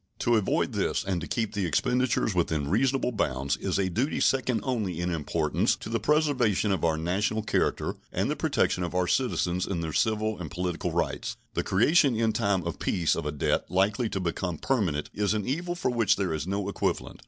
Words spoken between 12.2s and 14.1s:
time of peace of a debt likely